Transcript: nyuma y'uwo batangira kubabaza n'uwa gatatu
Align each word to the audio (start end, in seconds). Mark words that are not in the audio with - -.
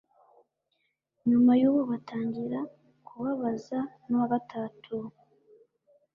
nyuma 1.29 1.51
y'uwo 1.61 1.81
batangira 1.91 2.59
kubabaza 3.05 3.79
n'uwa 4.07 4.27
gatatu 4.33 4.95